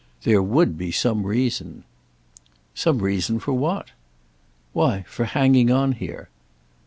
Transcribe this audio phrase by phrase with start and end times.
[0.23, 1.83] "There would be some reason."
[2.73, 3.91] "Some reason for what?"
[4.73, 6.29] "Why for hanging on here."